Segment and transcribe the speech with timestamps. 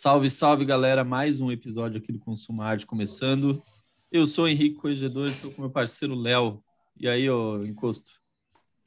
[0.00, 1.02] Salve, salve, galera!
[1.02, 3.60] Mais um episódio aqui do Consumo Arte começando.
[4.12, 6.62] Eu sou o Henrique Corregedor, estou com meu parceiro Léo.
[6.96, 8.12] E aí, ô Encosto?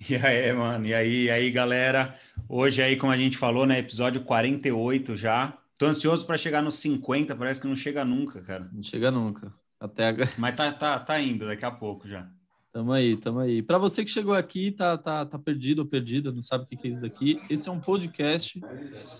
[0.10, 0.86] E aí, mano?
[0.86, 2.18] E aí, e aí, galera?
[2.48, 5.58] Hoje aí, como a gente falou, né, episódio 48 já.
[5.78, 8.70] Tô ansioso para chegar nos 50, parece que não chega nunca, cara.
[8.72, 9.54] Não chega nunca.
[9.78, 12.26] Até Mas tá, tá, tá indo, daqui a pouco já.
[12.72, 13.62] Tamo aí, tamo aí.
[13.62, 16.88] Para você que chegou aqui, tá, tá, tá perdido ou perdida, não sabe o que
[16.88, 18.62] é isso daqui, esse é um podcast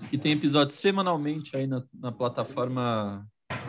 [0.10, 3.28] que tem episódios semanalmente aí na, na plataforma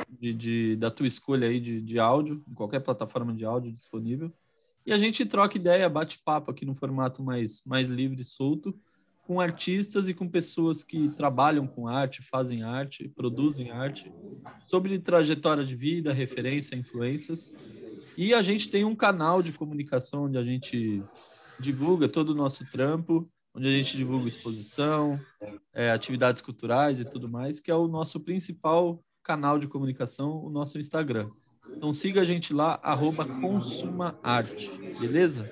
[0.09, 4.33] de, de, da tua escolha aí de, de áudio, em qualquer plataforma de áudio disponível.
[4.87, 8.79] E a gente troca ideia, bate papo aqui no formato mais, mais livre e solto,
[9.23, 14.13] com artistas e com pessoas que trabalham com arte, fazem arte, produzem arte,
[14.69, 17.53] sobre trajetória de vida, referência, influências
[18.17, 21.03] e a gente tem um canal de comunicação onde a gente
[21.59, 25.19] divulga todo o nosso trampo, onde a gente divulga exposição,
[25.73, 30.51] é, atividades culturais e tudo mais, que é o nosso principal canal de comunicação, o
[30.51, 31.27] nosso Instagram.
[31.75, 35.51] Então siga a gente lá, arroba Consuma Arte, beleza?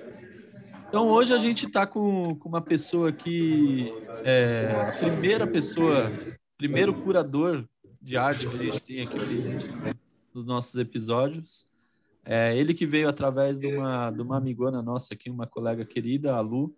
[0.87, 3.93] Então hoje a gente está com, com uma pessoa que
[4.25, 6.11] é a primeira pessoa,
[6.57, 7.65] primeiro curador
[8.01, 9.69] de arte que a gente tem aqui presente
[10.33, 11.65] nos nossos episódios.
[12.25, 16.35] É ele que veio através de uma, de uma amigona nossa aqui, uma colega querida,
[16.35, 16.75] a Lu,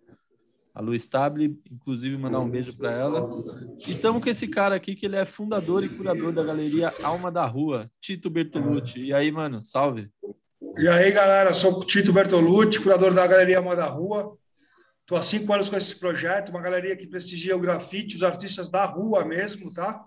[0.74, 3.28] a Lu Stable, inclusive mandar um beijo para ela.
[3.86, 7.30] E estamos com esse cara aqui, que ele é fundador e curador da galeria Alma
[7.30, 9.00] da Rua, Tito Bertolucci.
[9.00, 10.10] E aí, mano, salve.
[10.78, 14.36] E aí, galera, sou o Tito Bertolucci, curador da galeria Alma da Rua.
[15.02, 18.70] Estou há cinco anos com esse projeto, uma galeria que prestigia o grafite, os artistas
[18.70, 20.02] da rua mesmo, tá?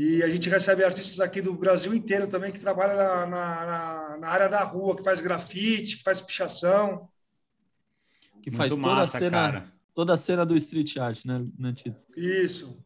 [0.00, 4.28] E a gente recebe artistas aqui do Brasil inteiro também que trabalham na, na, na
[4.28, 7.08] área da rua, que faz grafite, que faz pichação.
[8.40, 9.68] Que faz toda massa, a cena, cara.
[9.92, 12.00] toda a cena do street art, né, Nantito?
[12.16, 12.78] Isso.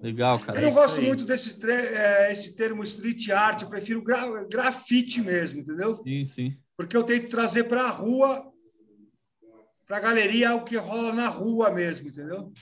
[0.00, 0.60] Legal, cara.
[0.60, 5.62] Eu não gosto muito desse é, esse termo street art, eu prefiro gra grafite mesmo,
[5.62, 5.92] entendeu?
[5.94, 6.56] Sim, sim.
[6.76, 8.52] Porque eu tento trazer para a rua,
[9.84, 12.52] para a galeria, o que rola na rua mesmo, entendeu?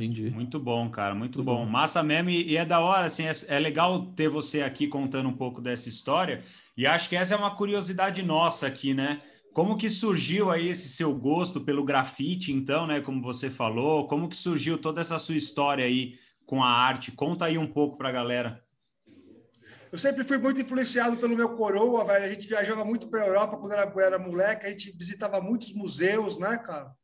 [0.00, 0.30] Entendi.
[0.30, 1.64] Muito bom, cara, muito, bom.
[1.64, 1.66] bom.
[1.66, 5.36] Massa mesmo, e, é da hora, assim, é, é, legal ter você aqui contando um
[5.36, 6.42] pouco dessa história,
[6.74, 9.20] e acho que essa é uma curiosidade nossa aqui, né?
[9.52, 13.00] Como que surgiu aí esse seu gosto pelo grafite, então, né?
[13.00, 16.14] Como você falou, como que surgiu toda essa sua história aí
[16.46, 17.12] com a arte?
[17.12, 18.64] Conta aí um pouco para a galera.
[19.92, 22.24] Eu sempre fui muito influenciado pelo meu coroa, velho.
[22.24, 25.74] A gente viajava muito para a Europa quando era, era moleque, a gente visitava muitos
[25.74, 26.94] museus, né, cara?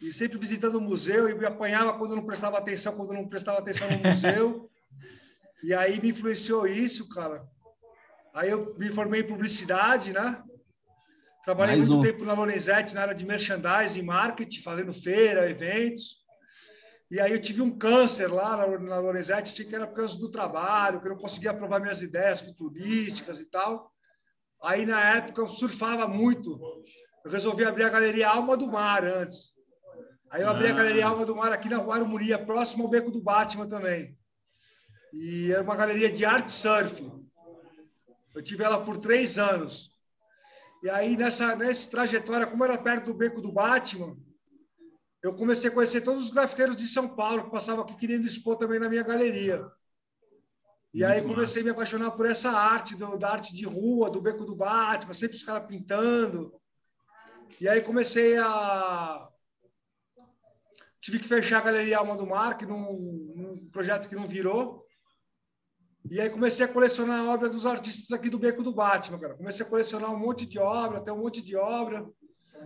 [0.00, 3.58] E sempre visitando o museu e me apanhava quando não prestava atenção, quando não prestava
[3.58, 4.70] atenção no museu.
[5.62, 7.46] e aí me influenciou isso, cara.
[8.34, 10.42] Aí eu me formei em publicidade, né?
[11.44, 12.10] Trabalhei Mais muito um.
[12.10, 16.24] tempo na Lorenzetti, na área de merchandising, marketing, fazendo feira, eventos.
[17.10, 20.30] E aí eu tive um câncer lá na, na Lorenzetti, que era por causa do
[20.30, 23.92] trabalho, que eu não conseguia aprovar minhas ideias futurísticas e tal.
[24.62, 26.58] Aí, na época, eu surfava muito.
[27.24, 29.55] Eu resolvi abrir a galeria Alma do Mar antes.
[30.30, 30.70] Aí eu abri ah.
[30.70, 34.18] a Galeria Alma do Mar aqui na Rua Armoria, próximo ao Beco do Batman também.
[35.12, 37.02] E era uma galeria de arte surf.
[38.34, 39.92] Eu tive ela por três anos.
[40.82, 44.16] E aí, nessa, nessa trajetória, como era perto do Beco do Batman,
[45.22, 48.56] eu comecei a conhecer todos os grafiteiros de São Paulo que passavam aqui querendo expor
[48.56, 49.66] também na minha galeria.
[50.92, 54.20] E aí comecei a me apaixonar por essa arte, do, da arte de rua, do
[54.20, 56.54] Beco do Batman, sempre os caras pintando.
[57.60, 59.28] E aí comecei a
[61.06, 64.84] Tive que fechar a Galeria Alma do Mar, que num, num projeto que não virou.
[66.10, 69.36] E aí comecei a colecionar a obra dos artistas aqui do Beco do Batman, cara.
[69.36, 72.04] Comecei a colecionar um monte de obra, até um monte de obra.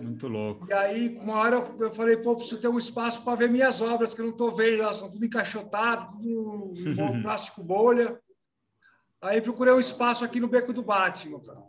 [0.01, 0.67] Muito louco.
[0.71, 4.15] E aí, uma hora eu falei, pô, preciso ter um espaço para ver minhas obras,
[4.15, 8.19] que eu não estou vendo, elas são tudo encaixotadas, tudo em plástico bolha.
[9.21, 11.63] Aí procurei um espaço aqui no Beco do Batman, cara.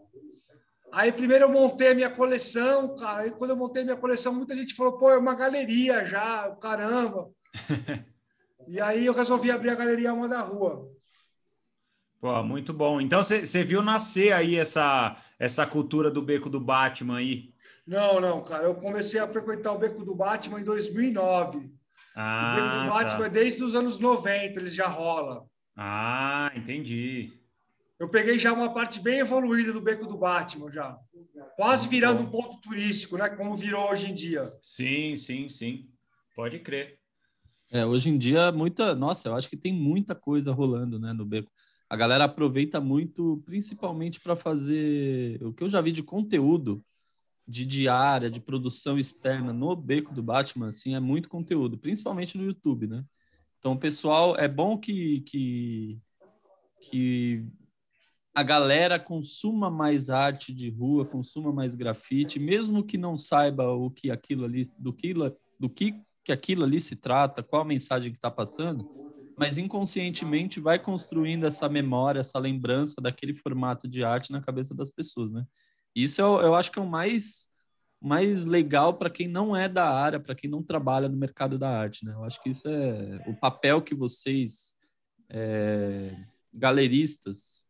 [0.91, 3.21] Aí primeiro eu montei a minha coleção, cara.
[3.21, 6.49] Aí quando eu montei a minha coleção, muita gente falou, pô, é uma galeria já,
[6.61, 7.29] caramba.
[8.67, 10.91] e aí eu resolvi abrir a galeria Alma da Rua.
[12.19, 13.01] Pô, muito bom.
[13.01, 17.51] Então você viu nascer aí essa, essa cultura do Beco do Batman aí?
[17.87, 18.65] Não, não, cara.
[18.65, 21.71] Eu comecei a frequentar o Beco do Batman em 2009.
[22.15, 23.25] Ah, o Beco do Batman tá.
[23.25, 25.45] é desde os anos 90, ele já rola.
[25.75, 27.33] Ah, entendi.
[28.01, 30.98] Eu peguei já uma parte bem evoluída do Beco do Batman, já.
[31.56, 33.30] Quase virando um ponto turístico, né?
[33.30, 34.51] Como virou hoje em dia.
[34.59, 35.88] Sim, sim, sim.
[36.36, 36.98] Pode crer.
[37.69, 38.95] É, hoje em dia, muita.
[38.95, 41.51] Nossa, eu acho que tem muita coisa rolando, né, no Beco.
[41.88, 46.83] A galera aproveita muito, principalmente para fazer o que eu já vi de conteúdo
[47.47, 52.45] de diária, de produção externa no Beco do Batman, assim, é muito conteúdo, principalmente no
[52.45, 53.06] YouTube, né?
[53.59, 56.00] Então, pessoal, é bom que, que,
[56.80, 57.45] que
[58.33, 63.92] a galera consuma mais arte de rua, consuma mais grafite, mesmo que não saiba o
[63.92, 65.13] que aquilo ali, do que,
[65.60, 68.89] do que, que aquilo ali se trata, qual a mensagem que está passando,
[69.38, 74.89] mas inconscientemente vai construindo essa memória, essa lembrança daquele formato de arte na cabeça das
[74.89, 75.45] pessoas, né?
[75.94, 77.50] Isso eu, eu acho que é o mais
[78.04, 81.69] mais legal para quem não é da área, para quem não trabalha no mercado da
[81.69, 82.13] arte, né?
[82.13, 84.74] Eu acho que isso é o papel que vocês,
[85.30, 86.16] é,
[86.51, 87.60] galeristas,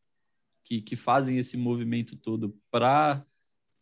[0.64, 3.26] que, que fazem esse movimento todo para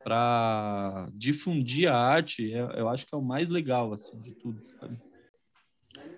[0.01, 4.61] para difundir a arte, eu, eu acho que é o mais legal assim de tudo,
[4.61, 4.97] sabe?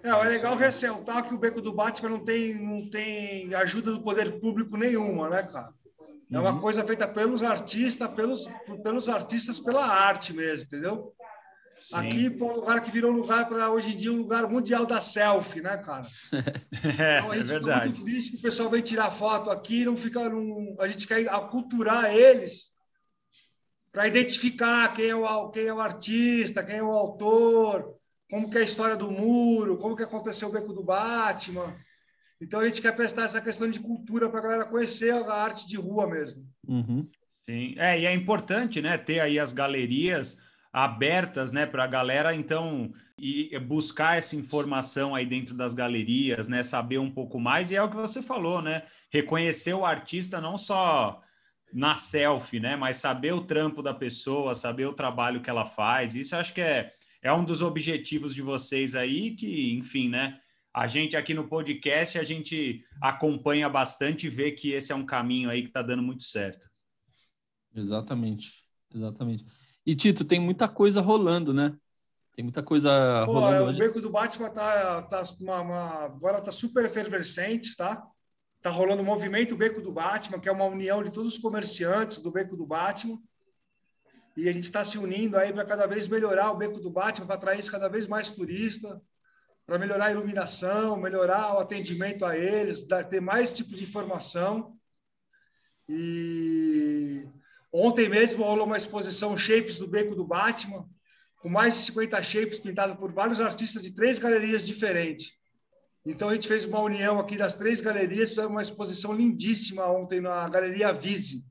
[0.04, 4.04] É, é legal ressaltar que o Beco do Batman não tem, não tem ajuda do
[4.04, 5.74] poder público nenhuma, né, cara?
[6.32, 6.62] É uma uhum.
[6.62, 8.48] coisa feita pelos artistas, pelos,
[8.82, 11.14] pelos artistas, pela arte mesmo, entendeu?
[11.92, 11.98] Sim.
[11.98, 15.02] Aqui, pô, um lugar que virou lugar para hoje em dia um lugar mundial da
[15.02, 16.08] selfie, né, cara?
[16.98, 19.84] é, então a gente é fica muito triste que o pessoal vem tirar foto aqui,
[19.84, 20.22] não fica
[20.80, 22.72] a gente quer aculturar eles
[23.92, 27.94] para identificar quem é, o, quem é o artista, quem é o autor,
[28.30, 31.76] como que é a história do muro, como que aconteceu o beco do Batman.
[32.40, 35.68] Então a gente quer prestar essa questão de cultura para a galera conhecer a arte
[35.68, 36.48] de rua mesmo.
[36.66, 37.06] Uhum.
[37.46, 40.38] Sim, é, e é importante, né, ter aí as galerias
[40.74, 46.64] abertas, né, para a galera, então, e buscar essa informação aí dentro das galerias, né,
[46.64, 50.58] saber um pouco mais, e é o que você falou, né, reconhecer o artista não
[50.58, 51.22] só
[51.74, 56.16] na selfie, né, mas saber o trampo da pessoa, saber o trabalho que ela faz,
[56.16, 60.40] isso acho que é, é um dos objetivos de vocês aí, que, enfim, né,
[60.74, 65.06] a gente aqui no podcast, a gente acompanha bastante e vê que esse é um
[65.06, 66.70] caminho aí que está dando muito certo.
[67.76, 69.46] Exatamente, exatamente.
[69.86, 71.76] E Tito, tem muita coisa rolando, né?
[72.36, 73.72] Tem muita coisa Pô, rolando.
[73.72, 78.02] É, o Beco do Batman tá, tá uma, uma, agora tá super efervescente, tá?
[78.62, 82.20] Tá rolando o movimento Beco do Batman, que é uma união de todos os comerciantes
[82.20, 83.20] do Beco do Batman.
[84.38, 87.26] E a gente está se unindo aí para cada vez melhorar o Beco do Batman,
[87.26, 89.02] para atrair cada vez mais turista
[89.72, 94.78] para melhorar a iluminação, melhorar o atendimento a eles, dar, ter mais tipo de informação.
[95.88, 97.26] E
[97.72, 100.88] ontem mesmo rolou uma exposição Shapes do Beco do Batman,
[101.38, 105.34] com mais de 50 shapes pintados por vários artistas de três galerias diferentes.
[106.06, 110.20] Então a gente fez uma união aqui das três galerias, foi uma exposição lindíssima ontem
[110.20, 111.46] na Galeria Vise.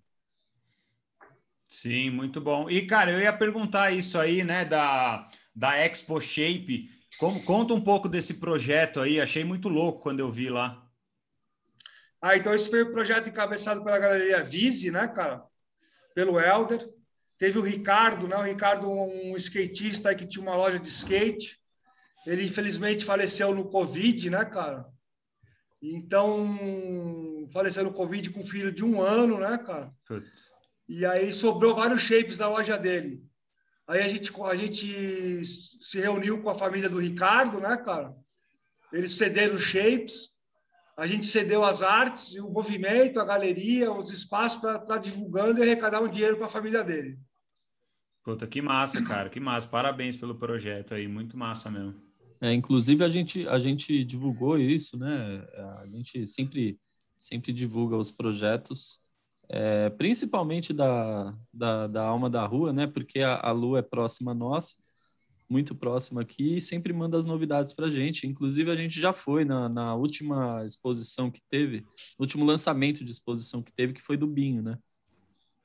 [1.69, 2.69] Sim, muito bom.
[2.69, 6.89] E cara, eu ia perguntar isso aí, né, da da Expo Shape.
[7.19, 10.87] Como, conta um pouco desse projeto aí, achei muito louco quando eu vi lá.
[12.23, 15.45] Ah, então esse foi o um projeto encabeçado pela Galeria Vise, né, cara?
[16.15, 16.89] Pelo Helder.
[17.39, 18.37] Teve o Ricardo, né?
[18.37, 21.59] O Ricardo, um skatista que tinha uma loja de skate.
[22.27, 24.87] Ele, infelizmente, faleceu no Covid, né, cara?
[25.83, 29.91] Então, faleceu no Covid com um filho de um ano, né, cara?
[30.07, 30.51] Putz.
[30.87, 33.25] E aí sobrou vários shapes da loja dele.
[33.87, 38.15] Aí a gente, a gente se reuniu com a família do Ricardo, né, cara?
[38.93, 40.31] Eles cederam os shapes,
[41.01, 45.59] a gente cedeu as artes, o movimento, a galeria, os espaços para estar tá divulgando
[45.59, 47.19] e arrecadar um dinheiro para a família dele.
[48.23, 49.67] Puta, que massa, cara, que massa.
[49.67, 51.95] Parabéns pelo projeto aí, muito massa mesmo.
[52.41, 55.43] É, inclusive a gente, a gente divulgou isso, né?
[55.83, 56.79] A gente sempre,
[57.17, 59.01] sempre divulga os projetos
[59.53, 62.87] é, principalmente da, da, da, alma da rua, né?
[62.87, 64.77] Porque a, a lua é próxima a nós,
[65.51, 68.27] muito próxima aqui, e sempre manda as novidades para a gente.
[68.27, 71.85] Inclusive, a gente já foi na, na última exposição que teve,
[72.19, 74.79] último lançamento de exposição que teve, que foi do Binho, né?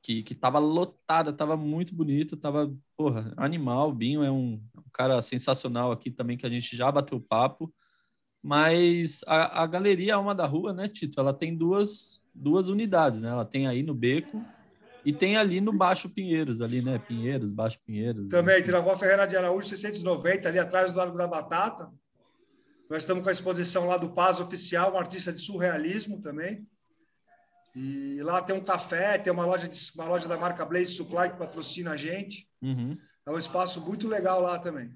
[0.01, 3.89] Que, que tava lotada, tava muito bonito, tava, porra, animal.
[3.89, 7.73] O Binho é um, um cara sensacional aqui também, que a gente já bateu papo.
[8.41, 11.19] Mas a, a Galeria Alma da Rua, né, Tito?
[11.19, 13.29] Ela tem duas, duas unidades, né?
[13.29, 14.43] Ela tem aí no Beco
[15.05, 16.97] e tem ali no Baixo Pinheiros, ali, né?
[16.97, 18.29] Pinheiros, Baixo Pinheiros.
[18.29, 21.91] Também, tem na Rua Ferreira de Araújo, 690, ali atrás do Largo da Batata.
[22.89, 26.67] Nós estamos com a exposição lá do Paz Oficial, um artista de surrealismo também.
[27.75, 31.29] E lá tem um café, tem uma loja, de, uma loja da marca Blaze Supply
[31.29, 32.47] que patrocina a gente.
[32.61, 32.97] Uhum.
[33.25, 34.93] É um espaço muito legal lá também.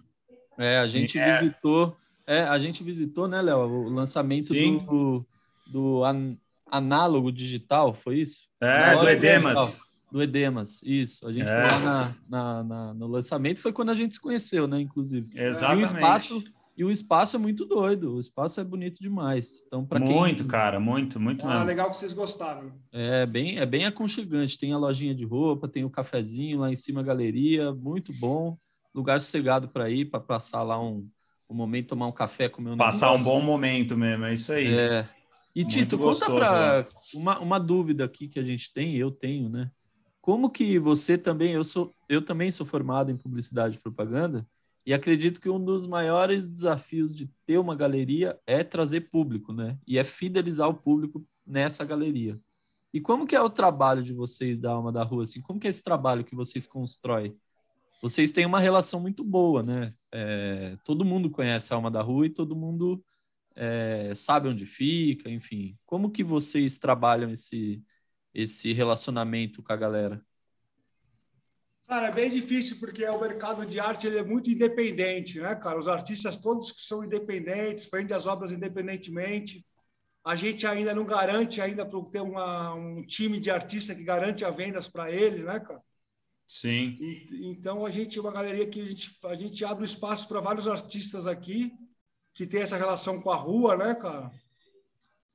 [0.58, 1.32] É, a gente Sim, é.
[1.32, 1.98] visitou
[2.30, 4.86] é, a gente visitou, né, Léo, o lançamento Sim.
[4.86, 5.26] do,
[5.66, 6.38] do an,
[6.72, 8.48] análogo digital, foi isso?
[8.62, 9.58] É, do Edemas.
[9.58, 11.28] Digital, do Edemas, isso.
[11.28, 11.70] A gente é.
[11.70, 15.30] foi lá na, na, na, no lançamento, foi quando a gente se conheceu, né, inclusive.
[15.36, 15.80] Exatamente.
[15.80, 16.44] E o espaço,
[16.78, 19.64] e o espaço é muito doido, o espaço é bonito demais.
[19.68, 20.16] Então, para quem...
[20.16, 21.66] Muito, cara, muito, muito ah, mesmo.
[21.66, 22.72] legal que vocês gostaram.
[22.92, 24.58] É bem, é bem aconchegante.
[24.58, 28.58] Tem a lojinha de roupa, tem o cafezinho lá em cima, a galeria, muito bom.
[28.96, 31.08] Lugar sossegado para ir, para passar lá um
[31.50, 33.28] o momento tomar um café, comer um Passar negócio.
[33.28, 34.72] um bom momento mesmo, é isso aí.
[34.72, 35.06] É.
[35.56, 39.72] E Tito, conta para uma, uma dúvida aqui que a gente tem, eu tenho, né?
[40.30, 44.48] Como que você também, eu sou, eu também sou formado em publicidade e propaganda,
[44.86, 49.80] e acredito que um dos maiores desafios de ter uma galeria é trazer público, né?
[49.88, 52.40] E é fidelizar o público nessa galeria.
[52.94, 55.24] E como que é o trabalho de vocês da Alma da Rua?
[55.24, 57.36] Assim, como que é esse trabalho que vocês constroem?
[58.00, 59.96] Vocês têm uma relação muito boa, né?
[60.12, 63.04] É, todo mundo conhece a Alma da Rua e todo mundo
[63.56, 65.76] é, sabe onde fica, enfim.
[65.88, 67.84] Como que vocês trabalham esse,
[68.34, 70.24] esse relacionamento com a galera?
[71.90, 75.80] Cara, é bem difícil porque o mercado de arte ele é muito independente, né, cara?
[75.80, 79.66] Os artistas todos que são independentes, vendem as obras independentemente.
[80.24, 84.46] A gente ainda não garante ainda para ter uma, um time de artista que garante
[84.46, 85.82] as vendas para ele, né, cara?
[86.48, 86.96] Sim.
[87.00, 90.42] E, então a gente é uma galeria que a gente, a gente abre espaço para
[90.42, 91.72] vários artistas aqui
[92.36, 94.32] que tem essa relação com a rua, né, cara?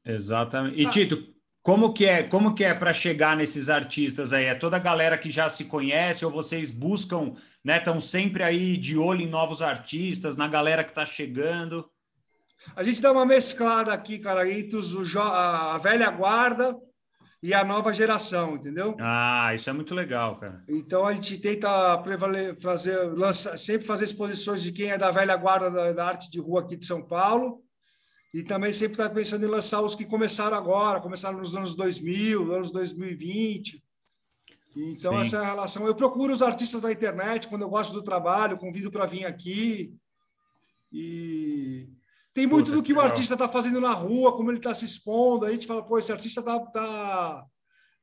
[0.04, 0.80] Exatamente.
[0.80, 0.90] E ah.
[0.90, 1.33] Tito,
[1.64, 4.44] como que é, como que é para chegar nesses artistas aí?
[4.44, 7.32] É toda a galera que já se conhece ou vocês buscam,
[7.64, 7.78] né?
[7.78, 11.90] Estão sempre aí de olho em novos artistas, na galera que está chegando?
[12.76, 16.76] A gente dá uma mesclada aqui, cara, entre os, a velha guarda
[17.42, 18.94] e a nova geração, entendeu?
[19.00, 20.62] Ah, isso é muito legal, cara.
[20.68, 21.66] Então a gente tenta
[22.60, 26.38] fazer, lança, sempre fazer exposições de quem é da velha guarda da, da arte de
[26.38, 27.63] rua aqui de São Paulo
[28.34, 32.52] e também sempre está pensando em lançar os que começaram agora, começaram nos anos 2000,
[32.52, 33.80] anos 2020.
[34.74, 35.20] Então, Sim.
[35.20, 35.86] essa é a relação.
[35.86, 39.96] Eu procuro os artistas da internet quando eu gosto do trabalho, convido para vir aqui.
[40.90, 41.88] E
[42.32, 44.84] tem muito Puta, do que, o artista está fazendo na rua, como ele está se
[44.84, 45.46] expondo.
[45.46, 47.46] A gente fala, pô, esse artista está tá,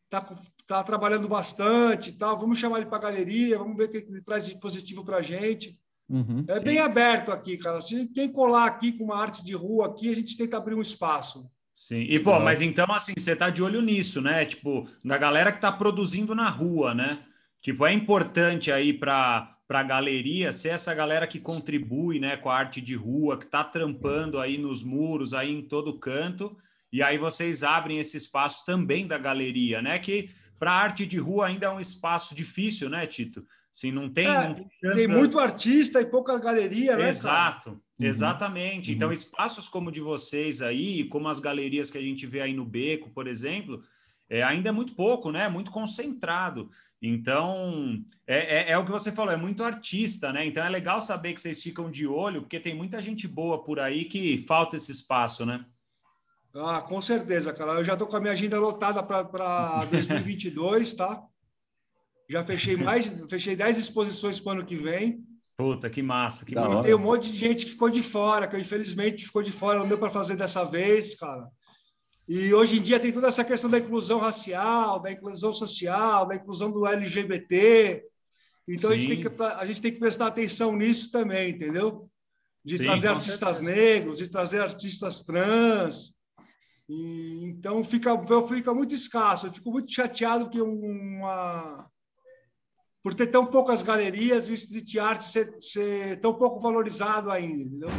[0.10, 0.36] tá,
[0.66, 2.40] tá, trabalhando bastante, tal.
[2.40, 5.18] vamos chamar ele para a galeria, vamos ver o que ele traz de positivo para
[5.18, 5.78] a gente.
[6.12, 6.64] Uhum, é sim.
[6.66, 7.80] bem aberto aqui, cara.
[7.80, 10.82] Se quem colar aqui com uma arte de rua aqui, a gente tenta abrir um
[10.82, 11.50] espaço.
[11.74, 14.46] Sim, e pô, mas então assim, você tá de olho nisso, né?
[14.46, 17.24] Tipo, da galera que tá produzindo na rua, né?
[17.62, 22.58] Tipo, é importante aí para para galeria ser essa galera que contribui, né, com a
[22.58, 26.58] arte de rua, que tá trampando aí nos muros, aí em todo canto,
[26.92, 29.98] e aí vocês abrem esse espaço também da galeria, né?
[29.98, 33.48] Que para arte de rua ainda é um espaço difícil, né, Tito?
[33.74, 34.96] Assim, não tem, é, não tem, tanta...
[34.96, 37.10] tem, muito artista e pouca galeria, né?
[37.10, 38.06] Exato, uhum.
[38.06, 38.92] exatamente.
[38.92, 39.14] Então, uhum.
[39.14, 42.54] Então, espaços como o de vocês aí, como as galerias que a gente vê aí
[42.54, 43.82] no Beco, por exemplo,
[44.30, 45.48] é, ainda é muito pouco, né?
[45.48, 46.70] Muito concentrado.
[47.02, 50.46] Então, é, é, é, o que você falou, é muito artista, né?
[50.46, 53.80] Então é legal saber que vocês ficam de olho, porque tem muita gente boa por
[53.80, 55.66] aí que falta esse espaço, né?
[56.54, 57.74] Ah, com certeza, cara.
[57.74, 61.24] Eu já estou com a minha agenda lotada para 2022, tá?
[62.32, 65.22] Já fechei mais, fechei 10 exposições para o ano que vem.
[65.58, 66.84] Puta, que massa, que massa.
[66.84, 69.88] Tem um monte de gente que ficou de fora, que infelizmente ficou de fora, não
[69.88, 71.46] deu para fazer dessa vez, cara.
[72.30, 76.36] E hoje em dia tem toda essa questão da inclusão racial, da inclusão social, da
[76.36, 78.02] inclusão do LGBT.
[78.66, 82.08] Então a gente, tem que, a gente tem que prestar atenção nisso também, entendeu?
[82.64, 83.76] De Sim, trazer artistas certeza.
[83.76, 86.16] negros, de trazer artistas trans.
[86.88, 89.48] E, então fica, fica muito escasso.
[89.48, 91.91] Eu fico muito chateado que uma,
[93.04, 97.64] por ter tão poucas galerias e o street art ser, ser tão pouco valorizado ainda,
[97.64, 97.90] entendeu?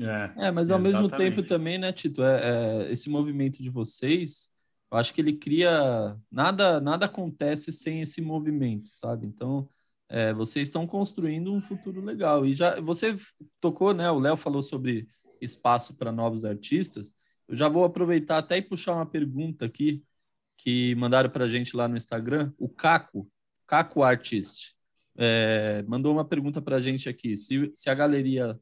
[0.00, 0.84] É, é mas ao exatamente.
[0.84, 2.40] mesmo tempo também, né, Tito, é,
[2.86, 4.50] é, esse movimento de vocês,
[4.90, 9.26] eu acho que ele cria nada, nada acontece sem esse movimento, sabe?
[9.26, 9.68] Então,
[10.08, 13.16] é, vocês estão construindo um futuro legal e já você
[13.60, 14.10] tocou, né?
[14.10, 15.06] O Léo falou sobre
[15.40, 17.12] espaço para novos artistas.
[17.46, 20.02] Eu já vou aproveitar até e puxar uma pergunta aqui
[20.56, 22.52] que mandaram para a gente lá no Instagram.
[22.58, 23.30] O Caco,
[23.68, 24.74] Caco Artist
[25.16, 28.58] é, mandou uma pergunta para a gente aqui: se, se a galeria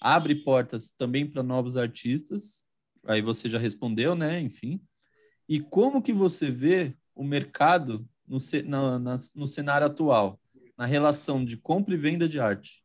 [0.00, 2.64] abre portas também para novos artistas,
[3.04, 4.40] aí você já respondeu, né?
[4.40, 4.80] Enfim.
[5.48, 10.40] E como que você vê o mercado no, na, na, no cenário atual,
[10.78, 12.84] na relação de compra e venda de arte?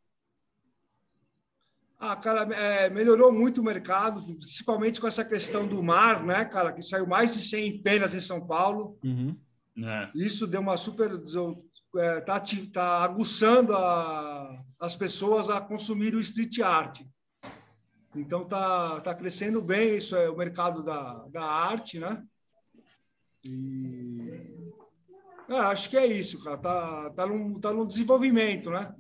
[2.00, 6.72] Ah, cara, é, melhorou muito o mercado, principalmente com essa questão do mar, né, cara,
[6.72, 8.98] que saiu mais de 100 penas em São Paulo.
[9.04, 9.38] Uhum.
[9.84, 10.12] É.
[10.16, 11.12] Isso deu uma super.
[11.12, 17.02] Está é, tá aguçando a, as pessoas a consumir o street art.
[18.16, 22.24] Então está tá crescendo bem isso é o mercado da, da arte, né?
[23.46, 24.32] E
[25.50, 26.58] é, acho que é isso, cara.
[26.58, 28.94] Tá, tá, num, tá num desenvolvimento, né?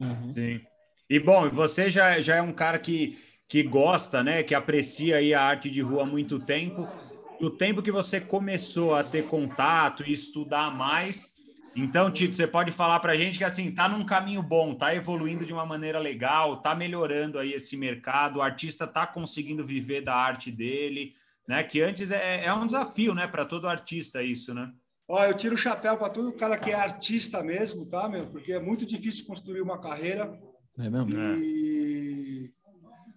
[0.00, 0.34] Uhum.
[0.34, 0.60] Sim.
[1.08, 3.18] E bom, você já, já é um cara que,
[3.48, 4.42] que gosta, né?
[4.42, 6.88] Que aprecia aí a arte de rua há muito tempo
[7.40, 11.34] do tempo que você começou a ter contato e estudar mais,
[11.78, 14.94] Então, Tito, você pode falar para a gente que assim tá num caminho bom, tá
[14.94, 20.00] evoluindo de uma maneira legal, tá melhorando aí esse mercado, o artista tá conseguindo viver
[20.00, 21.12] da arte dele,
[21.46, 21.62] né?
[21.62, 24.72] Que antes é, é um desafio, né, para todo artista isso, né?
[25.06, 28.26] Ó, eu tiro o chapéu para todo cara que é artista mesmo, tá, meu?
[28.26, 30.32] Porque é muito difícil construir uma carreira.
[30.78, 31.10] É mesmo?
[31.10, 32.05] E...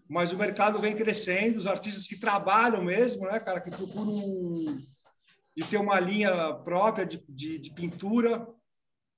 [0.10, 4.18] Mas o mercado vem crescendo, os artistas que trabalham mesmo, né, cara, que procuram
[5.56, 8.48] de ter uma linha própria de, de, de pintura,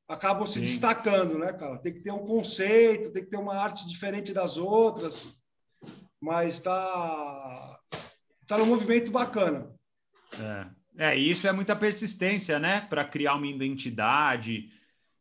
[0.06, 0.62] acabam se Sim.
[0.62, 1.78] destacando, né, cara?
[1.78, 5.42] Tem que ter um conceito, tem que ter uma arte diferente das outras,
[6.20, 7.80] mas tá,
[8.46, 9.74] tá num movimento bacana.
[10.98, 14.70] É, é isso é muita persistência, né, para criar uma identidade.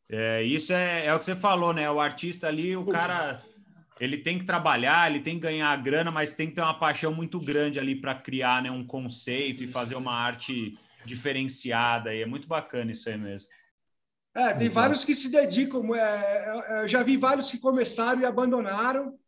[0.08, 1.88] É, isso é, é o que você falou, né?
[1.88, 3.40] O artista ali, o cara
[4.00, 7.12] ele tem que trabalhar, ele tem que ganhar grana, mas tem que ter uma paixão
[7.12, 12.14] muito grande ali para criar né, um conceito e fazer uma arte diferenciada.
[12.14, 13.50] E é muito bacana isso aí mesmo.
[14.34, 14.70] É, tem Exato.
[14.70, 15.94] vários que se dedicam.
[15.94, 19.18] É, é, eu já vi vários que começaram e abandonaram,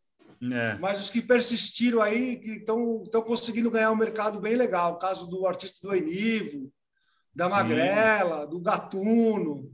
[0.41, 0.75] é.
[0.79, 4.93] mas os que persistiram aí, que estão conseguindo ganhar um mercado bem legal.
[4.93, 6.73] O caso do artista do Enivo,
[7.35, 7.51] da Sim.
[7.51, 9.71] Magrela, do Gatuno.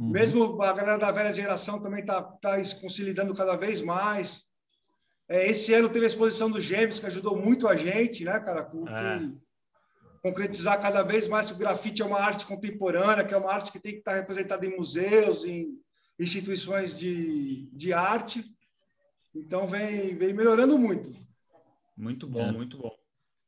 [0.00, 0.08] Uhum.
[0.08, 4.44] Mesmo a galera da velha geração também está tá, tá se consolidando cada vez mais.
[5.28, 8.64] É, esse ano teve a exposição dos Gêmeos, que ajudou muito a gente, né, cara?
[8.64, 9.30] Com, é
[10.22, 13.72] concretizar cada vez mais que o grafite é uma arte contemporânea, que é uma arte
[13.72, 15.78] que tem que estar representada em museus, em
[16.18, 18.44] instituições de, de arte.
[19.34, 21.12] Então, vem, vem melhorando muito.
[21.96, 22.52] Muito bom, é.
[22.52, 22.94] muito bom.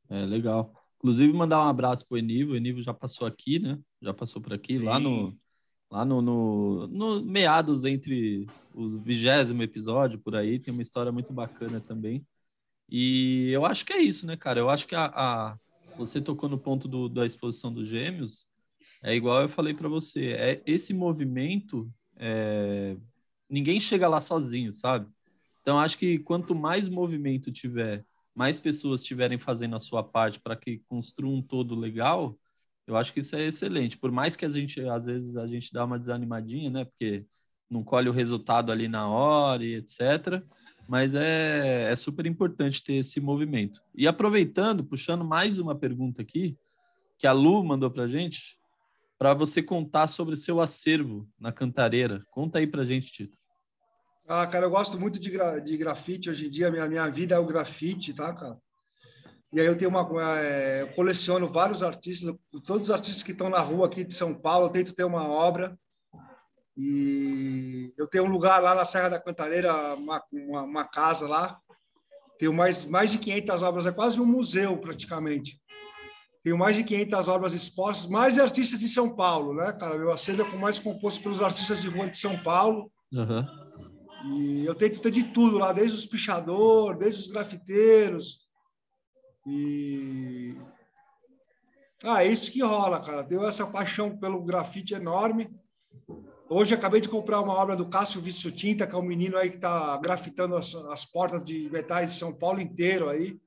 [0.09, 0.73] É, legal.
[0.97, 2.53] Inclusive, mandar um abraço para o Enivo.
[2.53, 3.79] O Enivo já passou aqui, né?
[4.01, 4.85] Já passou por aqui, Sim.
[4.85, 5.37] lá no
[5.93, 10.59] lá no, no, no, meados entre o vigésimo episódio, por aí.
[10.59, 12.27] Tem uma história muito bacana também.
[12.89, 14.59] E eu acho que é isso, né, cara?
[14.59, 15.59] Eu acho que a, a
[15.99, 18.47] você tocou no ponto do, da exposição dos gêmeos,
[19.03, 22.97] é igual eu falei para você, é esse movimento, é,
[23.49, 25.07] ninguém chega lá sozinho, sabe?
[25.61, 28.03] Então acho que quanto mais movimento tiver,
[28.35, 32.39] mais pessoas estiverem fazendo a sua parte para que construa um todo legal,
[32.93, 33.99] eu acho que isso é excelente.
[33.99, 36.85] Por mais que a gente às vezes a gente dá uma desanimadinha, né?
[36.85, 37.27] Porque
[37.71, 40.43] não colhe o resultado ali na hora e etc
[40.89, 43.83] mas é, é super importante ter esse movimento.
[43.95, 46.57] E aproveitando, puxando mais uma pergunta aqui,
[47.19, 48.59] que a Lu mandou para gente,
[49.19, 52.21] para você contar sobre seu acervo na Cantareira.
[52.31, 53.39] Conta aí para gente, Tito.
[54.29, 56.31] Ah, cara, eu gosto muito de, gra de grafite.
[56.31, 58.59] Hoje em dia, minha, minha vida é o grafite, tá, cara?
[59.53, 62.35] E aí eu tenho uma, é, coleciono vários artistas,
[62.65, 65.29] todos os artistas que estão na rua aqui de São Paulo, eu tento ter uma
[65.29, 65.79] obra
[66.77, 71.59] e eu tenho um lugar lá na Serra da Cantareira, uma, uma, uma casa lá.
[72.39, 75.61] Tenho mais, mais de 500 obras, é quase um museu praticamente.
[76.43, 79.97] Tenho mais de 500 obras expostas, mais de artistas de São Paulo, né, cara?
[79.99, 82.91] Meu acervo é mais composto pelos artistas de rua de São Paulo.
[83.13, 83.47] Uhum.
[84.27, 88.42] E eu tento ter de tudo lá, desde os pichadores, desde os grafiteiros.
[89.47, 90.57] E.
[92.05, 93.25] Ah, é isso que rola, cara.
[93.25, 95.51] Tenho essa paixão pelo grafite enorme.
[96.49, 99.49] Hoje acabei de comprar uma obra do Cássio Vício Tinta, que é um menino aí
[99.49, 103.41] que está grafitando as, as, portas de metais de São Paulo inteiro aí.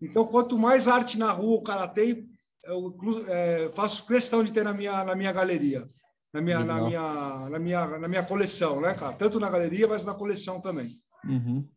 [0.00, 2.26] Então, quanto mais arte na rua o cara tem,
[2.64, 2.96] eu
[3.28, 5.86] é, faço questão de ter na minha, na minha galeria,
[6.32, 9.12] na minha, na, minha, na, minha, na minha coleção, né, cara?
[9.12, 10.94] Tanto na galeria, mas na coleção também.
[11.24, 11.68] Uhum.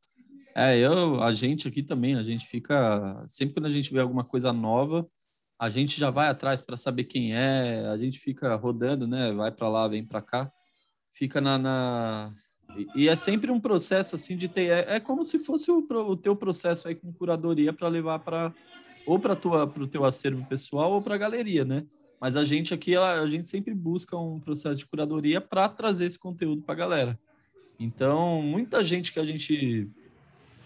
[0.56, 3.24] É, eu, a gente aqui também, a gente fica.
[3.28, 5.08] Sempre quando a gente vê alguma coisa nova,
[5.60, 9.34] a gente já vai atrás para saber quem é, a gente fica rodando, né?
[9.34, 10.52] Vai para lá, vem para cá,
[11.14, 12.32] fica na, na,
[12.96, 14.70] E é sempre um processo assim de ter.
[14.70, 18.54] É, é como se fosse o, o teu processo aí com curadoria para levar para
[19.06, 21.86] ou para tua para o teu acervo pessoal ou para a galeria, né?
[22.22, 26.18] Mas a gente aqui a, gente sempre busca um processo de curadoria para trazer esse
[26.18, 27.20] conteúdo para a galera.
[27.78, 29.92] Então, muita gente que a gente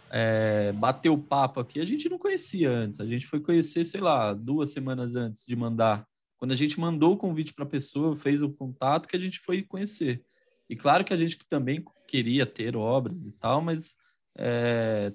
[0.09, 2.99] é, bateu papo aqui, a gente não conhecia antes.
[2.99, 6.07] A gente foi conhecer, sei lá, duas semanas antes de mandar.
[6.37, 9.39] Quando a gente mandou o convite para a pessoa, fez o contato, que a gente
[9.39, 10.23] foi conhecer.
[10.69, 13.95] E claro que a gente também queria ter obras e tal, mas
[14.37, 15.13] é,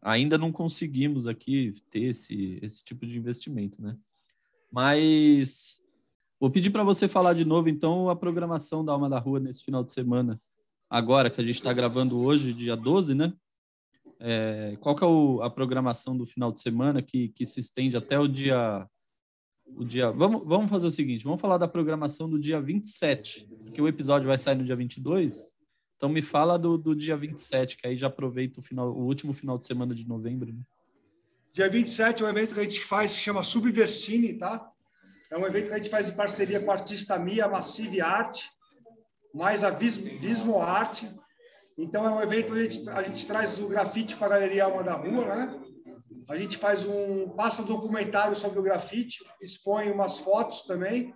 [0.00, 3.96] ainda não conseguimos aqui ter esse, esse tipo de investimento, né?
[4.70, 5.80] Mas
[6.40, 9.64] vou pedir para você falar de novo, então, a programação da Alma da Rua nesse
[9.64, 10.40] final de semana.
[10.90, 13.32] Agora que a gente está gravando hoje, dia 12, né?
[14.24, 17.96] É, qual que é o, a programação do final de semana que, que se estende
[17.96, 18.86] até o dia
[19.74, 23.82] o dia vamos, vamos fazer o seguinte, vamos falar da programação do dia 27, porque
[23.82, 25.52] o episódio vai sair no dia 22.
[25.96, 29.32] Então me fala do, do dia 27, que aí já aproveita o final o último
[29.32, 30.52] final de semana de novembro.
[30.52, 30.62] Né?
[31.52, 34.70] Dia 27 é um evento que a gente faz, se chama Subversine, tá?
[35.30, 38.42] É um evento que a gente faz em parceria com a Artista Mia, Massive Art,
[39.34, 41.08] mais a Vismo Arte.
[41.78, 44.64] Então, é um evento onde a gente, a gente traz o grafite para a Galeria
[44.64, 45.60] Alma da Rua, né?
[46.28, 51.14] A gente faz um, passa um documentário sobre o grafite, expõe umas fotos também.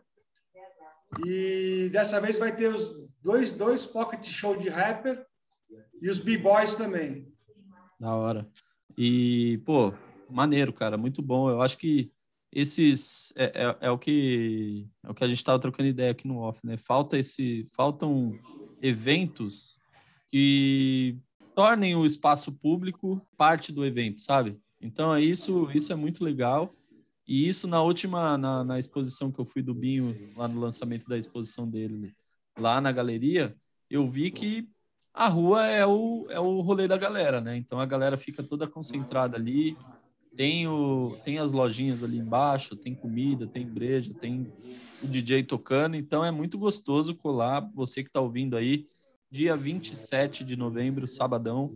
[1.25, 5.25] E dessa vez vai ter os dois, dois pocket show de rapper
[6.03, 7.27] e os b-boys também.
[7.99, 8.49] Da hora.
[8.97, 9.93] E, pô,
[10.29, 11.49] maneiro, cara, muito bom.
[11.49, 12.13] Eu acho que
[12.53, 16.27] esses é, é, é o que é o que a gente estava trocando ideia aqui
[16.27, 16.77] no off, né?
[16.77, 18.39] Falta esse, faltam
[18.81, 19.79] eventos
[20.37, 21.17] que
[21.55, 24.61] tornem o espaço público parte do evento, sabe?
[24.79, 26.71] Então é isso, isso é muito legal.
[27.27, 31.09] E isso na última, na, na exposição que eu fui do Binho, lá no lançamento
[31.09, 32.15] da exposição dele,
[32.59, 33.57] lá na galeria,
[33.89, 34.69] eu vi que
[35.15, 37.57] a rua é o, é o rolê da galera, né?
[37.57, 39.75] Então a galera fica toda concentrada ali.
[40.37, 44.53] Tem, o, tem as lojinhas ali embaixo, tem comida, tem breja, tem
[45.03, 45.97] o DJ tocando.
[45.97, 47.67] Então é muito gostoso colar.
[47.75, 48.85] Você que está ouvindo aí,
[49.37, 51.75] dia 27 de novembro, sabadão,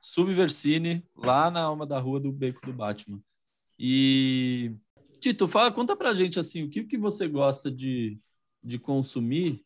[0.00, 3.20] Subversine, lá na alma da rua do Beco do Batman.
[3.78, 4.74] E
[5.20, 8.18] Tito, fala, conta pra gente assim, o que, que você gosta de,
[8.64, 9.62] de consumir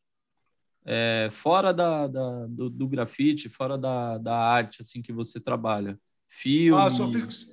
[0.84, 5.98] é, fora da, da do, do, grafite, fora da, da arte assim que você trabalha?
[6.28, 7.46] Filme, ah, eu sou, fix...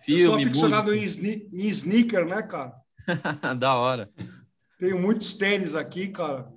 [0.00, 2.74] filme, eu sou aficionado em, em sneaker, né, cara?
[3.58, 4.10] da hora.
[4.78, 6.50] Tenho muitos tênis aqui, cara.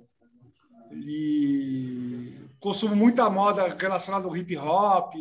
[0.92, 2.29] E
[2.60, 5.14] consumo muita moda relacionada ao hip hop,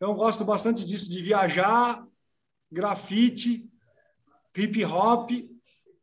[0.00, 2.02] então, gosto bastante disso, de viajar,
[2.72, 3.70] grafite,
[4.56, 5.30] hip hop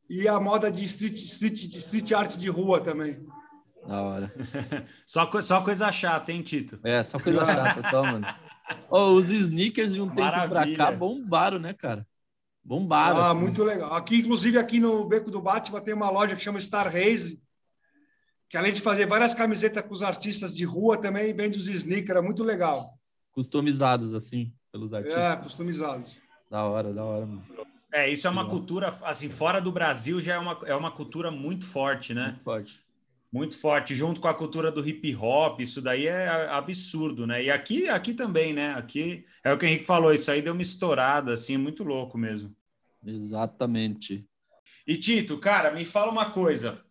[0.08, 3.26] e a moda de street, street, street art de rua também.
[3.88, 4.32] Da hora.
[5.04, 6.80] só, só coisa chata, hein, Tito?
[6.84, 8.28] É, só coisa chata, só, mano.
[8.88, 12.06] Oh, os sneakers de um tempo pra cá bombaram, né, cara?
[12.64, 13.18] Bombaram.
[13.18, 13.40] Ah, assim.
[13.40, 13.96] muito legal.
[13.96, 17.42] Aqui, inclusive, aqui no Beco do Batman tem uma loja que chama Star Race,
[18.50, 22.20] que além de fazer várias camisetas com os artistas de rua, também vende os sneakers,
[22.20, 22.98] é muito legal
[23.38, 25.24] customizados, assim, pelos artistas.
[25.24, 26.18] É, customizados.
[26.50, 27.46] Da hora, da hora, mano.
[27.94, 31.30] É, isso é uma cultura, assim, fora do Brasil já é uma, é uma cultura
[31.30, 32.30] muito forte, né?
[32.30, 32.84] Muito forte.
[33.32, 37.44] Muito forte, junto com a cultura do hip hop, isso daí é absurdo, né?
[37.44, 38.74] E aqui, aqui também, né?
[38.74, 42.18] Aqui é o que o Henrique falou, isso aí deu uma estourada, assim, muito louco
[42.18, 42.56] mesmo.
[43.06, 44.28] Exatamente.
[44.88, 46.84] E Tito, cara, me fala uma coisa.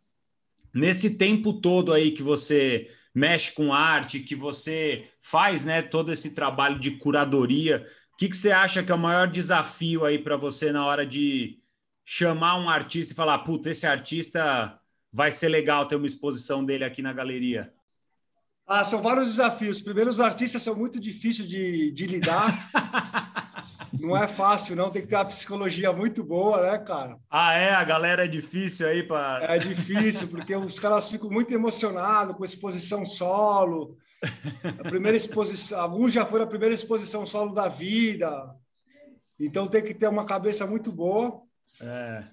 [0.76, 6.34] Nesse tempo todo aí que você mexe com arte, que você faz né, todo esse
[6.34, 7.88] trabalho de curadoria.
[8.12, 11.06] O que, que você acha que é o maior desafio aí para você na hora
[11.06, 11.58] de
[12.04, 14.78] chamar um artista e falar, puta, esse artista
[15.10, 17.72] vai ser legal ter uma exposição dele aqui na galeria?
[18.66, 19.80] Ah, são vários desafios.
[19.80, 22.70] Primeiro, os artistas são muito difíceis de, de lidar.
[23.92, 24.90] não é fácil, não.
[24.90, 27.18] Tem que ter uma psicologia muito boa, né, cara?
[27.30, 27.74] Ah, é?
[27.74, 29.38] A galera é difícil aí para.
[29.42, 33.96] É difícil, porque os caras ficam muito emocionados com a exposição solo.
[34.80, 35.80] A primeira exposição.
[35.80, 38.54] Alguns já foram a primeira exposição solo da vida.
[39.38, 41.42] Então tem que ter uma cabeça muito boa.
[41.82, 42.24] É.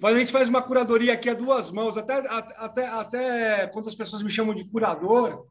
[0.00, 3.94] Mas a gente faz uma curadoria aqui a duas mãos, até, até, até quando as
[3.94, 5.46] pessoas me chamam de curador,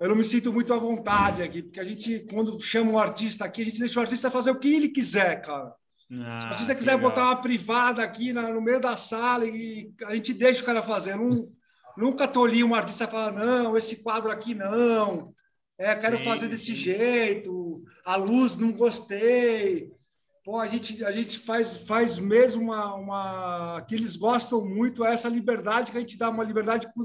[0.00, 3.44] eu não me sinto muito à vontade aqui, porque a gente, quando chama um artista
[3.44, 5.74] aqui, a gente deixa o artista fazer o que ele quiser, cara.
[6.20, 7.10] Ah, Se o artista quiser legal.
[7.10, 10.82] botar uma privada aqui na, no meio da sala e a gente deixa o cara
[10.82, 11.16] fazer.
[11.16, 11.48] Não,
[11.96, 15.34] nunca tolhi um artista falar, não, esse quadro aqui não,
[15.76, 16.24] é, quero Sim.
[16.24, 19.92] fazer desse jeito, a luz não gostei.
[20.44, 23.84] Pô, a gente, a gente faz, faz mesmo uma, uma.
[23.86, 27.04] que eles gostam muito, é essa liberdade que a gente dá, uma liberdade de,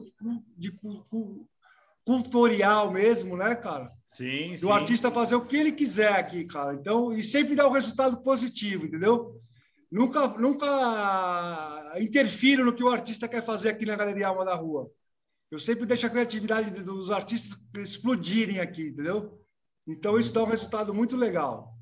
[0.58, 0.72] de, de
[2.06, 3.92] cultural mesmo, né, cara?
[4.06, 4.72] Sim, Do sim.
[4.72, 6.74] artista fazer o que ele quiser aqui, cara.
[6.74, 9.42] Então, e sempre dá um resultado positivo, entendeu?
[9.92, 14.90] Nunca, nunca interfiro no que o artista quer fazer aqui na Galeria Alma da Rua.
[15.52, 19.40] Eu sempre deixo a criatividade dos artistas explodirem aqui, entendeu?
[19.88, 21.78] Então, isso dá um resultado muito legal.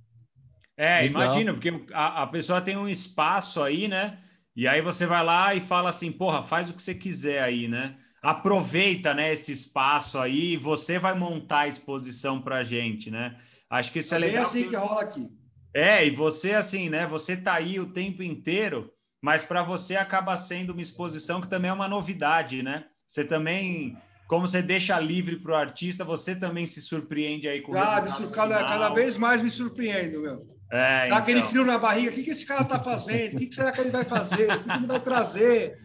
[0.75, 1.23] É, legal.
[1.23, 4.21] imagina, porque a, a pessoa tem um espaço aí, né?
[4.55, 7.67] E aí você vai lá e fala assim, porra, faz o que você quiser aí,
[7.67, 7.97] né?
[8.21, 13.35] Aproveita né, esse espaço aí e você vai montar a exposição para a gente, né?
[13.69, 14.43] Acho que isso é, é legal.
[14.43, 15.29] É assim que rola aqui.
[15.73, 17.07] É, e você assim, né?
[17.07, 21.71] Você tá aí o tempo inteiro, mas para você acaba sendo uma exposição que também
[21.71, 22.85] é uma novidade, né?
[23.07, 27.75] Você também, como você deixa livre para o artista, você também se surpreende aí com
[27.75, 30.45] ah, o cada, cada vez mais me surpreendo, meu.
[30.71, 31.17] É, Dá então...
[31.17, 32.11] aquele frio na barriga.
[32.11, 33.35] O que, que esse cara tá fazendo?
[33.35, 34.51] O que, que será que ele vai fazer?
[34.51, 35.77] O que, que ele vai trazer?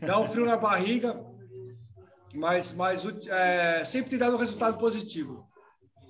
[0.00, 1.16] Dá um frio na barriga
[2.36, 5.48] mas, mas é, sempre tem dado um resultado positivo.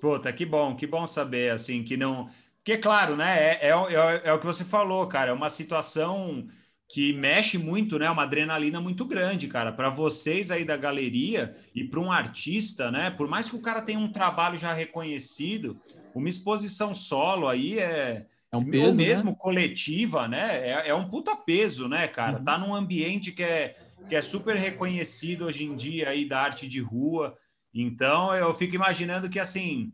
[0.00, 2.28] Puta, que bom, que bom saber, assim, que não...
[2.56, 6.46] Porque, claro, né, é, é, é, é o que você falou, cara, é uma situação
[6.88, 8.10] que mexe muito, né?
[8.10, 9.72] Uma adrenalina muito grande, cara.
[9.72, 13.10] Para vocês aí da galeria e para um artista, né?
[13.10, 15.80] Por mais que o cara tenha um trabalho já reconhecido,
[16.14, 19.36] uma exposição solo aí é é um peso, ou mesmo né?
[19.38, 20.68] coletiva, né?
[20.68, 22.38] É, é, um puta peso, né, cara?
[22.38, 22.44] Uhum.
[22.44, 23.76] Tá num ambiente que é,
[24.09, 27.37] que é super reconhecido hoje em dia aí da arte de rua.
[27.75, 29.92] Então eu fico imaginando que assim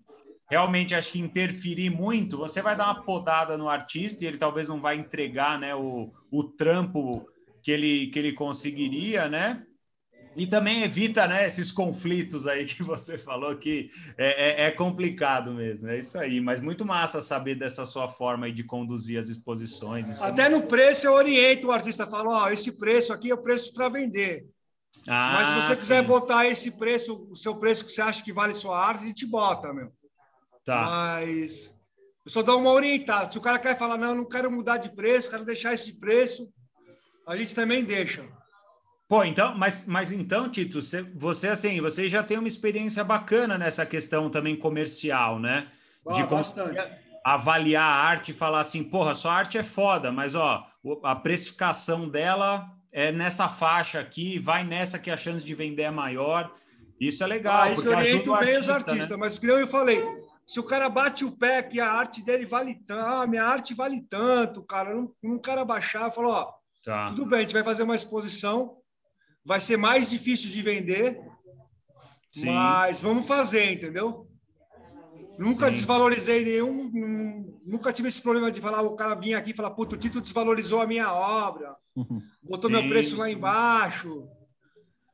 [0.53, 4.69] realmente acho que interferir muito, você vai dar uma podada no artista e ele talvez
[4.69, 7.27] não vai entregar né, o, o trampo
[7.63, 9.65] que ele, que ele conseguiria, né?
[10.35, 15.53] E também evita né, esses conflitos aí que você falou que é, é, é, complicado
[15.53, 16.41] mesmo, é isso aí.
[16.41, 20.21] Mas muito massa saber dessa sua forma de conduzir as exposições.
[20.23, 23.73] Até no preço eu oriento o artista, falo, ó, esse preço aqui é o preço
[23.75, 24.47] para vender.
[25.07, 28.33] Ah, Mas se você quiser botar esse preço, o seu preço que você acha que
[28.33, 29.93] vale sua arte, a gente bota, meu.
[30.65, 30.83] Tá.
[30.83, 31.75] Mas
[32.25, 33.31] eu só dou uma orientada.
[33.31, 36.53] Se o cara quer falar, não, não quero mudar de preço, quero deixar esse preço,
[37.27, 38.25] a gente também deixa.
[39.13, 43.59] Pô, então, mas, mas então, Tito, você, você assim, você já tem uma experiência bacana
[43.59, 45.69] nessa questão também comercial, né?
[46.09, 46.83] Ah, de bastante.
[47.23, 50.67] avaliar a arte e falar assim, porra, sua arte é foda, mas ó,
[51.03, 55.91] a precificação dela é nessa faixa aqui, vai nessa que a chance de vender é
[55.91, 56.51] maior.
[56.99, 57.65] Isso é legal.
[57.65, 59.17] Ah, isso oriento bem os artistas, né?
[59.19, 60.03] mas como eu falei,
[60.47, 63.75] se o cara bate o pé que a arte dele vale tanto, ah, minha arte
[63.75, 67.05] vale tanto, cara, não, não cara baixar, falou, ó, tá.
[67.09, 68.79] tudo bem, a gente vai fazer uma exposição,
[69.45, 71.21] vai ser mais difícil de vender,
[72.31, 72.47] Sim.
[72.47, 74.29] mas vamos fazer, entendeu?
[75.39, 75.73] Nunca Sim.
[75.73, 79.97] desvalorizei nenhum, nunca tive esse problema de falar, o cara vinha aqui e falar, puto,
[79.97, 81.75] o Tito desvalorizou a minha obra,
[82.43, 82.77] botou Sim.
[82.77, 84.29] meu preço lá embaixo.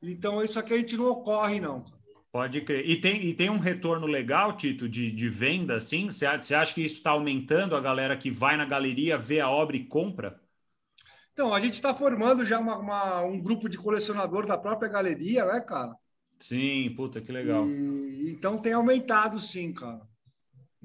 [0.03, 1.83] Então, isso aqui a gente não ocorre, não.
[2.31, 2.89] Pode crer.
[2.89, 6.07] E tem, e tem um retorno legal, Tito, de, de venda, assim?
[6.07, 9.77] Você acha que isso está aumentando a galera que vai na galeria, vê a obra
[9.77, 10.41] e compra?
[11.39, 15.45] Então, a gente está formando já uma, uma, um grupo de colecionador da própria galeria,
[15.45, 15.95] né, cara?
[16.37, 17.65] Sim, puta, que legal.
[17.65, 20.01] E, então tem aumentado, sim, cara.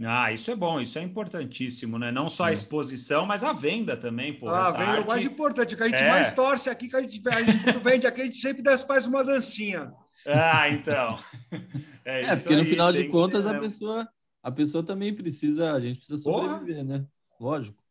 [0.05, 2.11] Ah, isso é bom, isso é importantíssimo, né?
[2.11, 2.53] Não só a é.
[2.53, 4.47] exposição, mas a venda também, pô.
[4.47, 4.99] Ah, a venda arte...
[4.99, 6.09] é o mais importante, que a gente é.
[6.11, 9.23] mais torce aqui, que a gente, a gente vende aqui, a gente sempre faz uma
[9.23, 9.91] dancinha.
[10.27, 11.17] Ah, então.
[12.05, 14.05] É, é porque no final de contas a pessoa,
[14.43, 16.99] a pessoa também precisa, a gente precisa sobreviver, Porra.
[16.99, 17.05] né?
[17.39, 17.81] Lógico,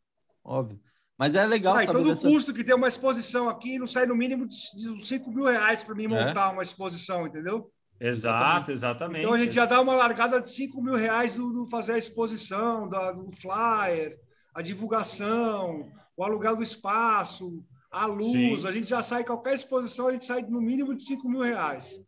[0.44, 0.79] óbvio.
[1.18, 2.27] Mas é legal ah, saber todo dessa...
[2.27, 4.57] o custo que tem uma exposição aqui não sai no mínimo de
[5.05, 6.09] 5 mil reais para mim é?
[6.09, 6.53] montar é?
[6.53, 7.70] uma exposição, entendeu?
[8.01, 9.20] Exato, exatamente.
[9.20, 11.98] Então a gente já dá uma largada de 5 mil reais do, do fazer a
[11.98, 14.18] exposição, do, do flyer,
[14.53, 18.62] a divulgação, o aluguel do espaço, a luz.
[18.62, 18.68] Sim.
[18.68, 22.01] A gente já sai, qualquer exposição, a gente sai no mínimo de 5 mil reais.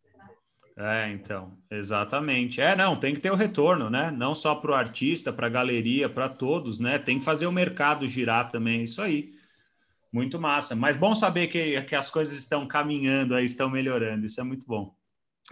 [0.76, 2.60] É, então, exatamente.
[2.60, 4.10] É, não, tem que ter o retorno, né?
[4.10, 6.98] Não só para o artista, para a galeria, para todos, né?
[6.98, 9.34] Tem que fazer o mercado girar também, isso aí.
[10.12, 10.74] Muito massa.
[10.74, 14.26] Mas bom saber que, que as coisas estão caminhando aí, estão melhorando.
[14.26, 14.94] Isso é muito bom.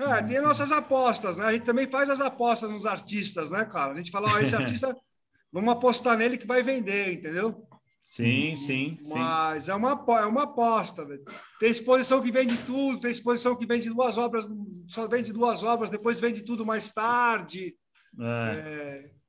[0.01, 1.45] É, tem nossas apostas, né?
[1.45, 3.93] A gente também faz as apostas nos artistas, né, cara?
[3.93, 4.97] A gente fala, ó, esse artista,
[5.53, 7.65] vamos apostar nele que vai vender, entendeu?
[8.03, 8.99] Sim, sim.
[9.09, 9.71] Mas sim.
[9.71, 11.07] É, uma, é uma aposta.
[11.59, 14.47] Tem exposição que vende tudo, tem exposição que vende duas obras,
[14.89, 17.77] só vende duas obras, depois vende tudo mais tarde.
[18.21, 19.05] É.
[19.09, 19.23] É...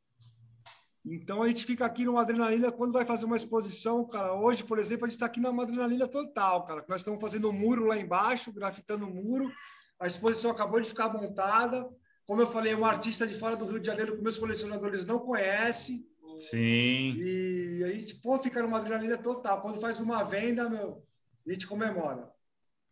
[1.06, 4.34] Então a gente fica aqui numa adrenalina quando vai fazer uma exposição, cara.
[4.34, 6.84] Hoje, por exemplo, a gente está aqui numa adrenalina total, cara.
[6.88, 9.52] Nós estamos fazendo um muro lá embaixo, grafitando o um muro.
[10.00, 11.88] A exposição acabou de ficar montada.
[12.26, 15.06] Como eu falei, é um artista de fora do Rio de Janeiro que meus colecionadores
[15.06, 16.06] não conhecem.
[16.38, 17.14] Sim.
[17.16, 19.62] E a gente, pô, fica numa adrenalina total.
[19.62, 21.06] Quando faz uma venda, meu,
[21.48, 22.32] a gente comemora.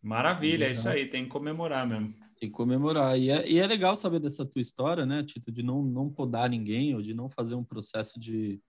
[0.00, 2.14] Maravilha, é isso aí, tem que comemorar mesmo.
[2.36, 3.16] Tem que comemorar.
[3.18, 6.50] E é, e é legal saber dessa tua história, né, Tito, de não, não podar
[6.50, 8.60] ninguém ou de não fazer um processo de,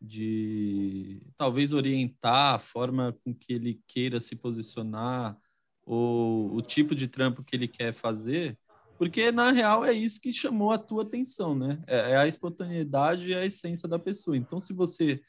[0.00, 5.38] de talvez orientar a forma com que ele queira se posicionar
[5.82, 8.58] ou o tipo de trampo que ele quer fazer
[8.98, 11.82] porque, na real, é isso que chamou a tua atenção, né?
[11.86, 14.36] É, é a espontaneidade e a essência da pessoa.
[14.36, 15.20] Então, se você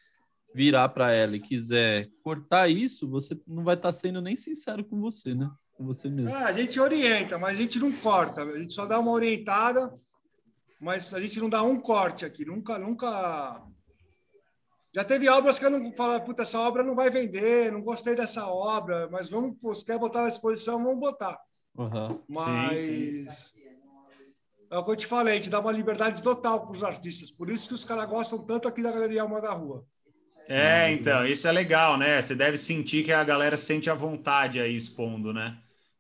[0.54, 4.86] virar para ela e quiser cortar isso, você não vai estar tá sendo nem sincero
[4.86, 5.51] com você, né?
[5.73, 6.34] Com você mesmo.
[6.34, 8.43] Ah, a gente orienta, mas a gente não corta.
[8.43, 9.93] A gente só dá uma orientada,
[10.80, 12.45] mas a gente não dá um corte aqui.
[12.45, 13.62] Nunca, nunca.
[14.93, 18.15] Já teve obras que eu não falo, puta, essa obra não vai vender, não gostei
[18.15, 21.38] dessa obra, mas vamos, se quer botar na exposição, vamos botar.
[21.78, 22.21] Uhum.
[22.30, 23.55] Mas sim, sim.
[24.76, 27.32] É o que eu te falei, gente dá uma liberdade total para os artistas.
[27.32, 29.86] Por isso que os caras gostam tanto aqui da Galeria Alma da Rua.
[30.50, 32.22] É, então, isso é legal, né?
[32.22, 35.58] Você deve sentir que a galera sente a vontade aí expondo, né?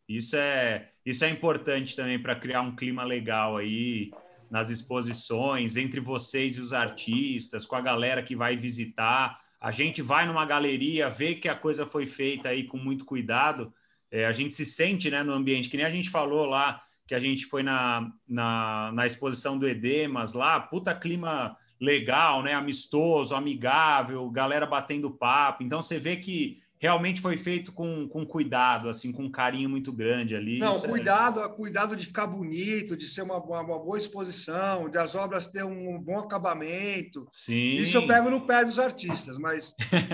[0.09, 4.11] Isso é, isso é importante também para criar um clima legal aí
[4.51, 9.39] nas exposições, entre vocês e os artistas, com a galera que vai visitar.
[9.57, 13.73] a gente vai numa galeria, vê que a coisa foi feita aí com muito cuidado,
[14.11, 17.13] é, a gente se sente né, no ambiente, que nem a gente falou lá, que
[17.13, 22.53] a gente foi na, na, na exposição do Edemas lá, puta clima legal, né?
[22.53, 25.63] Amistoso, amigável, galera batendo papo.
[25.63, 29.91] Então você vê que realmente foi feito com, com cuidado, assim, com um carinho muito
[29.91, 30.59] grande ali.
[30.59, 31.49] Não, Isso é cuidado, é...
[31.49, 35.63] cuidado de ficar bonito, de ser uma, uma, uma, boa exposição, de as obras ter
[35.63, 37.27] um bom acabamento.
[37.31, 37.75] Sim.
[37.75, 39.73] Isso eu pego no pé dos artistas, mas.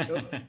[0.09, 0.41] eu...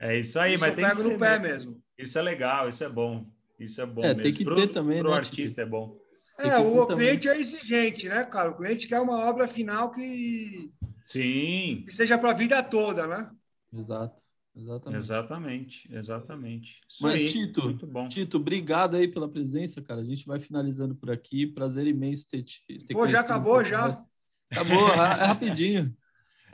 [0.00, 1.80] é isso aí, isso mas eu tem pego que no pé mesmo.
[1.96, 3.26] Isso é legal, isso é bom.
[3.58, 4.02] Isso é bom.
[4.02, 4.22] É, mesmo.
[4.22, 4.98] tem que pro, ter também.
[4.98, 5.96] Para o né, artista é bom.
[6.38, 7.38] É, o cliente também.
[7.38, 8.50] é exigente, né, cara?
[8.50, 10.72] O cliente quer uma obra final que.
[11.04, 11.84] Sim.
[11.86, 13.30] Que seja para a vida toda, né?
[13.72, 14.22] Exato.
[14.56, 15.02] Exatamente.
[15.02, 16.80] Exatamente, exatamente.
[16.88, 18.08] Isso Mas, aí, Tito, muito bom.
[18.08, 20.00] Tito, obrigado aí pela presença, cara.
[20.00, 21.46] A gente vai finalizando por aqui.
[21.46, 22.64] Prazer imenso ter te.
[22.66, 23.88] Ter Pô, já acabou, já?
[23.88, 24.04] Mais.
[24.50, 25.94] Acabou, é rapidinho.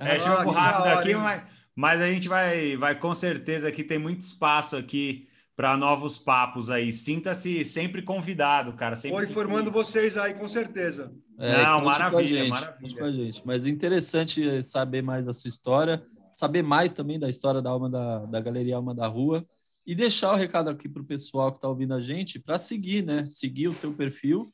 [0.02, 1.42] É, é jogo rápido aqui, mas,
[1.76, 5.28] mas a gente vai, vai com certeza aqui tem muito espaço aqui
[5.60, 6.90] para novos papos aí.
[6.90, 8.96] Sinta-se sempre convidado, cara.
[8.96, 11.14] Sempre Vou informando vocês aí, com certeza.
[11.38, 12.96] É, Não, maravilha, gente, maravilha.
[12.96, 13.42] Com a gente.
[13.44, 16.02] Mas é interessante saber mais a sua história,
[16.34, 19.46] saber mais também da história da Alma da, da Galeria Alma da Rua
[19.86, 23.04] e deixar o recado aqui para o pessoal que está ouvindo a gente para seguir,
[23.04, 23.26] né?
[23.26, 24.50] Seguir o teu perfil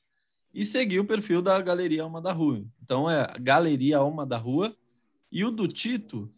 [0.52, 2.64] e seguir o perfil da Galeria Alma da Rua.
[2.82, 4.74] Então é Galeria Alma da Rua
[5.30, 6.28] e o do Tito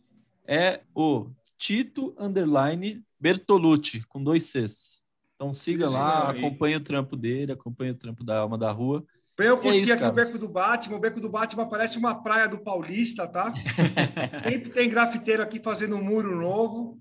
[0.46, 5.02] é o Tito underline Bertolucci, com dois Cs.
[5.34, 9.04] Então siga isso, lá, acompanhe o trampo dele, acompanhe o trampo da Alma da Rua.
[9.38, 10.12] Eu curti é isso, aqui cara.
[10.12, 10.96] o Beco do Batman.
[10.96, 13.52] O Beco do Batman parece uma praia do Paulista, tá?
[14.42, 16.98] Sempre tem grafiteiro aqui fazendo um muro novo.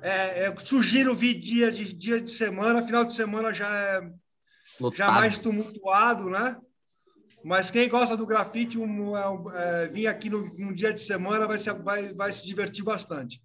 [0.00, 4.02] É, é, sugiro vir dia de, dia de semana, final de semana já é
[4.94, 6.56] já mais tumultuado, né?
[7.42, 11.46] Mas quem gosta do grafite, um, é, é, vir aqui no, num dia de semana
[11.46, 13.42] vai se, vai, vai se divertir bastante.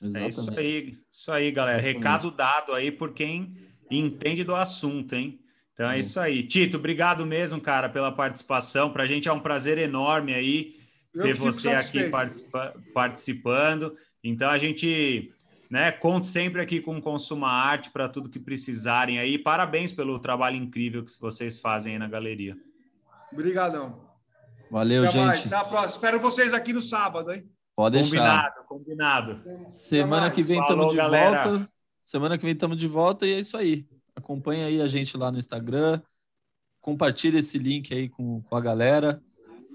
[0.00, 0.24] Exatamente.
[0.24, 1.80] É isso aí, isso aí, galera.
[1.80, 3.56] Recado dado aí por quem
[3.90, 5.40] entende do assunto, hein?
[5.74, 6.42] Então é, é isso aí.
[6.42, 8.92] Tito, obrigado mesmo, cara, pela participação.
[8.92, 10.76] Para a gente é um prazer enorme aí
[11.14, 13.96] Eu ter você aqui participa participando.
[14.22, 15.32] Então a gente
[15.70, 19.38] né, conta sempre aqui com Consuma Arte para tudo que precisarem aí.
[19.38, 22.56] Parabéns pelo trabalho incrível que vocês fazem aí na galeria.
[23.32, 24.08] Obrigadão.
[24.70, 25.24] Valeu, Até gente.
[25.24, 25.46] Mais.
[25.46, 25.92] Até a próxima.
[25.92, 27.48] Espero vocês aqui no sábado, hein?
[27.80, 28.52] Pode deixar.
[28.68, 29.70] Combinado, combinado.
[29.70, 31.48] Semana que vem estamos de galera.
[31.48, 31.72] volta.
[31.98, 33.86] Semana que vem estamos de volta e é isso aí.
[34.14, 36.02] Acompanha aí a gente lá no Instagram.
[36.78, 39.22] Compartilha esse link aí com, com a galera.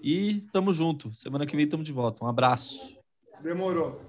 [0.04, 1.12] E tamo junto.
[1.16, 2.24] Semana que vem estamos de volta.
[2.24, 2.96] Um abraço.
[3.42, 4.00] Demorou.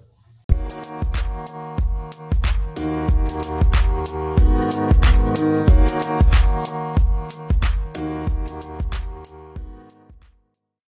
[6.57, 6.96] Thank